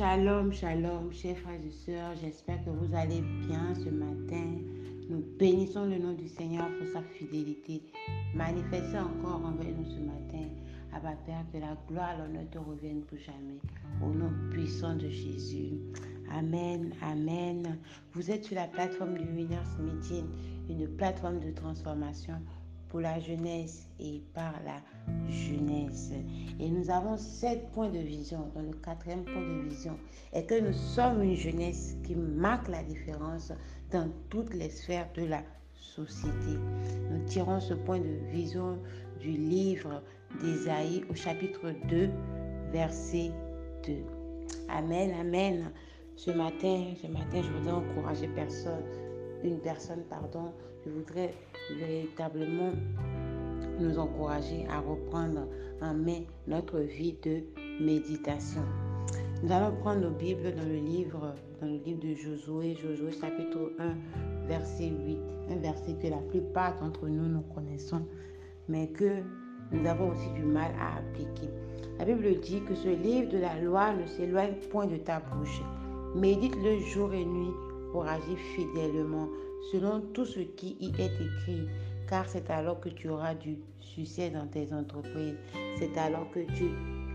[0.00, 2.14] Shalom, shalom, chers frères et sœurs.
[2.22, 4.56] J'espère que vous allez bien ce matin.
[5.10, 7.82] Nous bénissons le nom du Seigneur pour sa fidélité.
[8.34, 10.48] Manifestez encore envers nous ce matin.
[10.94, 13.60] Abba Père, que la gloire, l'honneur te reviennent pour jamais.
[14.02, 15.74] Au nom puissant de Jésus.
[16.32, 17.76] Amen, amen.
[18.14, 20.24] Vous êtes sur la plateforme du Winners Meeting,
[20.70, 22.40] une plateforme de transformation
[22.90, 24.82] pour la jeunesse et par la
[25.28, 26.10] jeunesse.
[26.58, 28.50] Et nous avons sept points de vision.
[28.54, 29.96] Dans le quatrième point de vision
[30.32, 33.52] est que nous sommes une jeunesse qui marque la différence
[33.90, 35.42] dans toutes les sphères de la
[35.74, 36.58] société.
[37.10, 38.78] Nous tirons ce point de vision
[39.20, 40.02] du livre
[40.40, 42.10] d'Ésaïe au chapitre 2,
[42.72, 43.30] verset
[43.86, 43.94] 2.
[44.68, 45.70] Amen, amen.
[46.16, 48.82] Ce matin, ce matin, je voudrais encourager personne,
[49.42, 50.52] une personne, pardon,
[50.84, 51.34] je voudrais
[51.78, 52.72] véritablement
[53.78, 55.46] nous encourager à reprendre
[55.80, 57.42] en main notre vie de
[57.80, 58.62] méditation.
[59.42, 63.72] Nous allons prendre nos Bibles dans le livre, dans le livre de Josué, Josué chapitre
[63.78, 65.18] 1, verset 8,
[65.50, 68.02] un verset que la plupart d'entre nous nous connaissons,
[68.68, 69.22] mais que
[69.72, 71.48] nous avons aussi du mal à appliquer.
[71.98, 75.62] La Bible dit que ce livre de la loi ne s'éloigne point de ta bouche.
[76.14, 77.54] Médite-le jour et nuit
[77.92, 79.28] pour agir fidèlement
[79.72, 81.68] selon tout ce qui y est écrit,
[82.08, 85.36] car c'est alors que tu auras du succès dans tes entreprises.
[85.78, 86.70] C'est alors que tu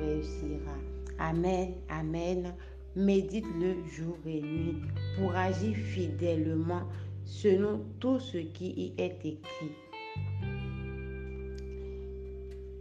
[0.00, 0.78] réussiras.
[1.18, 2.54] Amen, amen.
[2.96, 4.76] Médite-le jour et nuit
[5.16, 6.82] pour agir fidèlement
[7.24, 9.72] selon tout ce qui y est écrit.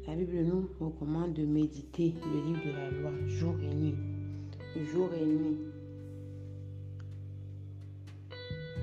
[0.08, 3.96] La Bible nous recommande de méditer le livre de la loi jour et nuit.
[4.92, 5.58] Jour et nuit.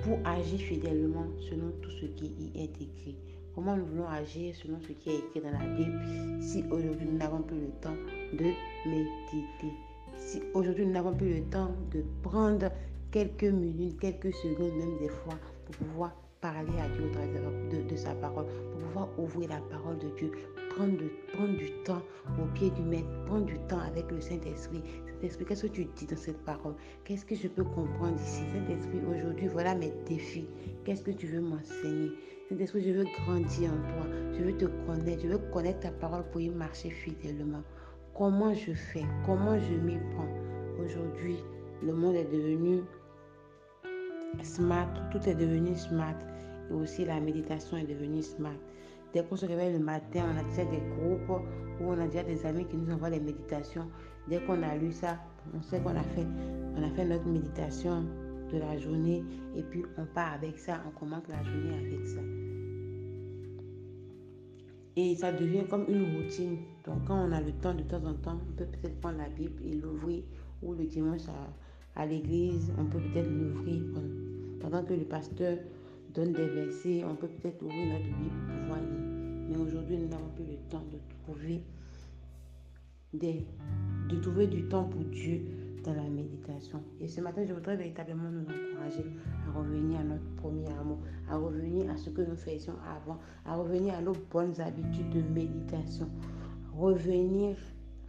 [0.05, 3.17] Pour agir fidèlement selon tout ce qui y est écrit.
[3.55, 5.99] Comment nous voulons agir selon ce qui est écrit dans la Bible
[6.41, 7.97] si aujourd'hui nous n'avons plus le temps
[8.33, 8.45] de
[8.87, 9.73] méditer?
[10.15, 12.69] Si aujourd'hui nous n'avons plus le temps de prendre
[13.11, 16.13] quelques minutes, quelques secondes, même des fois, pour pouvoir
[16.45, 17.41] parler à Dieu au travers
[17.89, 20.31] de, sa parole, pour pouvoir ouvrir la parole de Dieu,
[20.75, 21.01] prendre,
[21.33, 22.03] prendre du temps
[22.39, 24.83] au pied du maître, prendre du temps avec le Saint-Esprit.
[25.07, 26.75] Saint-Esprit, qu'est-ce que tu dis dans cette parole?
[27.03, 28.43] Qu'est-ce que je peux comprendre ici?
[28.53, 30.47] Saint-Esprit, aujourd'hui, voilà mes défis.
[30.83, 32.11] Qu'est-ce que tu veux m'enseigner?
[32.49, 34.07] Saint-Esprit, je veux grandir en toi.
[34.37, 35.23] Je veux te connaître.
[35.23, 37.63] Je veux connaître ta parole pour y marcher fidèlement.
[38.15, 39.05] Comment je fais?
[39.25, 40.29] Comment je m'y prends?
[40.83, 41.37] Aujourd'hui,
[41.81, 42.81] le monde est devenu
[44.43, 44.87] smart.
[45.11, 46.15] Tout est devenu smart.
[46.69, 48.57] Et aussi la méditation est devenue smart.
[49.13, 51.41] Dès qu'on se réveille le matin, on a déjà des groupes
[51.79, 53.89] où on a déjà des amis qui nous envoient des méditations.
[54.27, 55.19] Dès qu'on a lu ça,
[55.53, 56.27] on sait qu'on a fait,
[56.75, 58.03] on a fait notre méditation
[58.51, 59.23] de la journée
[59.55, 62.21] et puis on part avec ça, on commence la journée avec ça.
[64.97, 66.57] Et ça devient comme une routine.
[66.85, 69.29] Donc quand on a le temps de temps en temps, on peut peut-être prendre la
[69.29, 70.23] Bible et l'ouvrir
[70.61, 73.64] ou le dimanche à, à l'église, on peut peut-être l'ouvrir
[74.83, 75.57] que le pasteur
[76.13, 79.49] donne des versets, on peut peut-être ouvrir notre Bible pour pouvoir lire.
[79.49, 81.61] Mais aujourd'hui, nous n'avons plus le temps de trouver,
[83.13, 83.45] des,
[84.09, 85.41] de trouver du temps pour Dieu
[85.83, 86.81] dans la méditation.
[86.99, 89.05] Et ce matin, je voudrais véritablement nous encourager
[89.47, 90.97] à revenir à notre premier amour,
[91.29, 95.21] à revenir à ce que nous faisions avant, à revenir à nos bonnes habitudes de
[95.21, 96.09] méditation,
[96.75, 97.55] revenir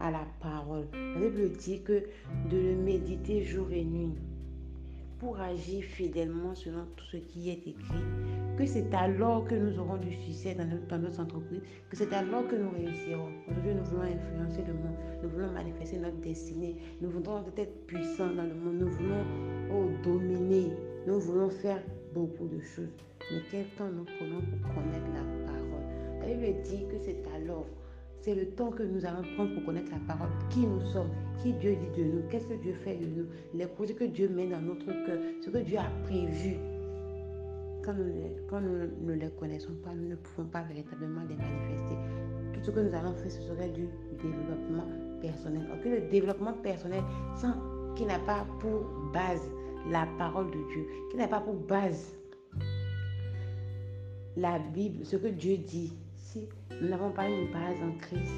[0.00, 0.86] à la parole.
[0.92, 2.04] La Bible dit que
[2.50, 4.14] de le méditer jour et nuit,
[5.18, 8.04] pour agir fidèlement selon tout ce qui est écrit,
[8.58, 10.66] que c'est alors que nous aurons du succès dans,
[10.98, 11.60] notre, entreprise,
[11.90, 13.30] que c'est alors que nous réussirons.
[13.48, 18.34] Aujourd'hui, nous voulons influencer le monde, nous voulons manifester notre destinée, nous voulons être puissants
[18.34, 19.24] dans le monde, nous voulons
[19.72, 20.70] oh, dominer,
[21.06, 22.92] nous voulons faire beaucoup de choses.
[23.30, 26.20] Mais quel temps nous prenons pour connaître la parole?
[26.20, 27.66] La Bible dit que c'est alors
[28.26, 31.10] c'est le temps que nous allons prendre pour connaître la parole, qui nous sommes,
[31.40, 34.28] qui Dieu dit de nous, qu'est-ce que Dieu fait de nous, les projets que Dieu
[34.28, 36.56] met dans notre cœur, ce que Dieu a prévu.
[37.84, 37.94] Quand
[38.60, 41.94] nous, ne les connaissons pas, nous ne pouvons pas véritablement les manifester.
[42.52, 43.86] Tout ce que nous allons faire, ce serait du
[44.20, 44.88] développement
[45.20, 45.62] personnel.
[45.72, 47.04] Ok, le développement personnel,
[47.94, 49.48] qui n'a pas pour base
[49.88, 52.12] la parole de Dieu, qui n'a pas pour base
[54.36, 55.92] la Bible, ce que Dieu dit,
[56.80, 58.32] nous n'avons pas une base en Christ,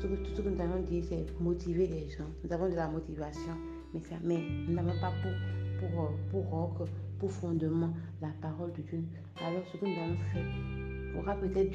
[0.00, 2.30] tout ce que nous allons dire, c'est motiver les gens.
[2.44, 3.52] Nous avons de la motivation,
[3.94, 5.90] mais, ça, mais nous n'avons pas pour,
[6.30, 6.88] pour, pour
[7.20, 7.92] pour fondement
[8.22, 9.04] la parole de Dieu.
[9.36, 11.70] Alors ce que nous allons faire aura peut-être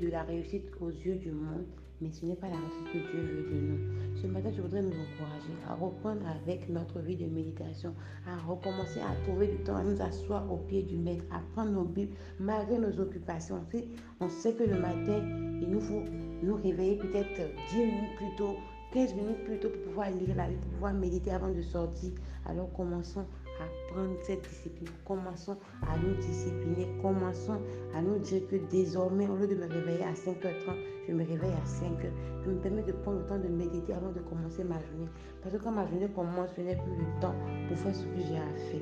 [0.00, 1.64] de la réussite aux yeux du monde,
[2.00, 3.78] mais ce n'est pas la réussite que Dieu veut de nous.
[4.16, 7.94] Ce matin, je voudrais nous encourager à reprendre avec notre vie de méditation,
[8.26, 11.72] à recommencer à trouver du temps, à nous asseoir au pied du maître, à prendre
[11.72, 13.60] nos Bibles, malgré nos occupations.
[13.66, 13.88] On sait,
[14.20, 15.22] on sait que le matin,
[15.60, 16.04] il nous faut
[16.42, 18.56] nous réveiller peut-être 10 minutes plus tôt,
[18.92, 22.10] 15 minutes plus tôt pour pouvoir lire la Bible, pour pouvoir méditer avant de sortir.
[22.46, 23.26] Alors commençons
[23.60, 24.88] à prendre cette discipline.
[25.04, 26.87] Commençons à nous discipliner.
[27.02, 27.60] Commençons
[27.94, 30.74] à nous dire que désormais, au lieu de me réveiller à 5h30,
[31.06, 32.10] je me réveille à 5h.
[32.44, 35.08] Je me permets de prendre le temps de méditer avant de commencer ma journée.
[35.42, 37.34] Parce que quand ma journée commence, je n'ai plus le temps
[37.68, 38.80] pour faire ce que j'ai à faire.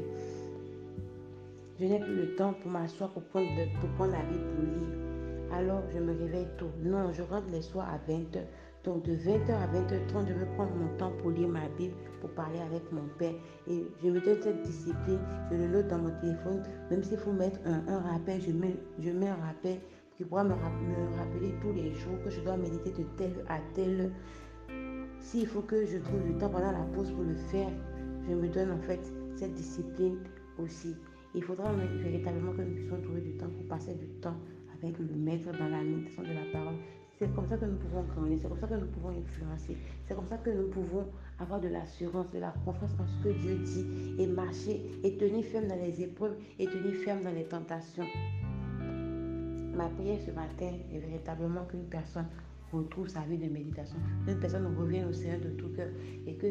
[1.79, 3.49] Je n'ai plus le temps pour m'asseoir, pour prendre,
[3.81, 5.07] pour prendre la Bible, pour lire.
[5.53, 6.71] Alors, je me réveille tôt.
[6.83, 8.41] Non, je rentre les soirs à 20h.
[8.87, 12.31] Donc de 20h à 20h30, je vais prendre mon temps pour lire ma Bible, pour
[12.31, 13.35] parler avec mon Père.
[13.67, 15.19] Et je me donne cette discipline,
[15.51, 16.63] je le note dans mon téléphone.
[16.89, 19.79] Même s'il faut mettre un, rappel, je mets, je mets un rappel
[20.17, 23.59] qui pourra me, me, rappeler tous les jours que je dois méditer de tel à
[23.75, 24.13] tel.
[25.19, 27.71] S'il faut que je trouve du temps pendant la pause pour le faire,
[28.29, 29.01] je me donne en fait
[29.35, 30.19] cette discipline
[30.59, 30.95] aussi.
[31.35, 34.37] Il faudra véritablement que nous puissions trouver du temps pour passer du temps
[34.79, 36.77] avec le maître dans la méditation de la parole.
[37.19, 39.77] C'est comme ça que nous pouvons grandir, c'est comme ça que nous pouvons influencer,
[40.07, 41.07] c'est comme ça que nous pouvons
[41.39, 45.43] avoir de l'assurance, de la confiance en ce que Dieu dit et marcher et tenir
[45.45, 48.05] ferme dans les épreuves et tenir ferme dans les tentations.
[49.75, 52.27] Ma prière ce matin est véritablement qu'une personne
[52.71, 53.97] retrouve sa vie de méditation,
[54.27, 55.89] qu'une personne revienne au Seigneur de tout cœur
[56.27, 56.49] et que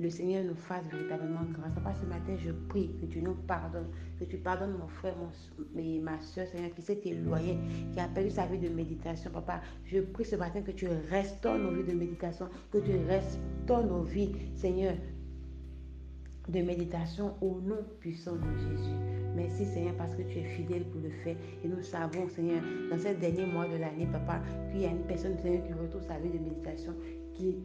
[0.00, 1.72] le Seigneur nous fasse véritablement grâce.
[1.74, 5.80] Papa, ce matin, je prie que tu nous pardonnes, que tu pardonnes mon frère, mon,
[5.80, 7.58] et ma soeur, Seigneur, qui s'est éloigné,
[7.92, 9.30] qui a perdu sa vie de méditation.
[9.30, 13.86] Papa, je prie ce matin que tu restaures nos vies de méditation, que tu restaures
[13.86, 14.94] nos vies, Seigneur,
[16.48, 18.94] de méditation au nom puissant de Jésus.
[19.34, 21.36] Merci Seigneur parce que tu es fidèle pour le faire.
[21.64, 24.40] Et nous savons Seigneur, dans ces derniers mois de l'année, Papa,
[24.70, 26.94] qu'il y a une personne Seigneur qui retrouve sa vie de méditation,
[27.34, 27.56] qui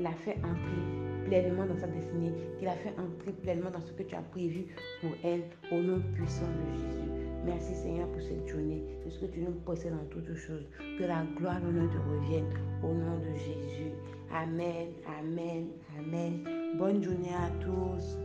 [0.00, 4.02] l'a fait entrer pleinement dans sa destinée, qu'il a fait entrer pleinement dans ce que
[4.02, 4.66] tu as prévu
[5.00, 7.10] pour elle, au nom puissant de Jésus.
[7.44, 10.68] Merci Seigneur pour cette journée, de ce que tu nous possèdes dans toutes choses?
[10.98, 12.52] Que la gloire et l'honneur te reviennent
[12.82, 13.92] au nom de Jésus.
[14.32, 14.88] Amen,
[15.20, 15.68] amen,
[15.98, 16.44] amen.
[16.78, 18.16] Bonne journée à tous.